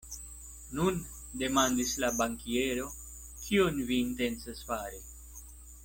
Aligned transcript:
Nun, 0.77 0.95
demandis 1.41 1.91
la 2.05 2.09
bankiero, 2.21 2.89
kion 3.45 3.79
vi 3.91 4.01
intencas 4.07 4.65
fari? 4.73 5.03